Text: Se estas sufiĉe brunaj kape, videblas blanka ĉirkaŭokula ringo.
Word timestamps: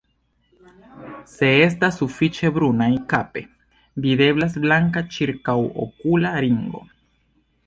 Se 1.33 1.49
estas 1.65 1.99
sufiĉe 2.01 2.51
brunaj 2.55 2.89
kape, 3.13 3.43
videblas 4.07 4.59
blanka 4.65 5.05
ĉirkaŭokula 5.19 6.35
ringo. 6.47 6.85